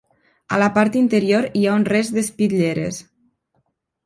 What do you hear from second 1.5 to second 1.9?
hi ha un